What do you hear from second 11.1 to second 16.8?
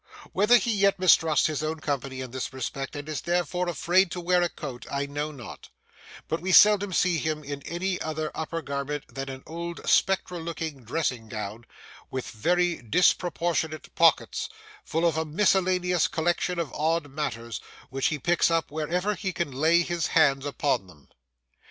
gown, with very disproportionate pockets, full of a miscellaneous collection of